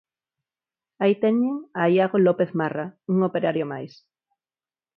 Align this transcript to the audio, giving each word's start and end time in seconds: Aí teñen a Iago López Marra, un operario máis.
Aí 1.03 1.13
teñen 1.23 1.55
a 1.81 1.83
Iago 1.95 2.17
López 2.27 2.49
Marra, 2.59 2.85
un 3.13 3.17
operario 3.29 3.65
máis. 3.73 3.93